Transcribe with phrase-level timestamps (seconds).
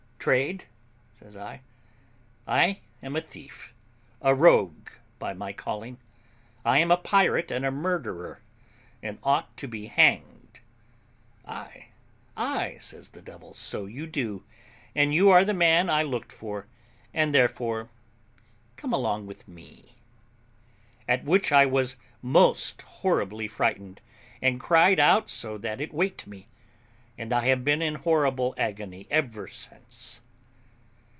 [0.23, 0.65] 'Trade?'
[1.15, 1.61] says I;
[2.47, 3.73] 'I am a thief,
[4.21, 5.97] a rogue, by my calling:
[6.63, 8.43] I am a pirate and a murderer,
[9.01, 10.59] and ought to be hanged.'
[11.43, 11.87] 'Ay,
[12.37, 14.43] ay,' says the devil, 'so you do;
[14.93, 16.67] and you are the man I looked for,
[17.15, 17.89] and therefore
[18.75, 19.95] come along with me.'
[21.07, 24.01] At which I was most horribly frighted,
[24.39, 26.47] and cried out so that it waked me;
[27.17, 30.21] and I have been in horrible agony ever since."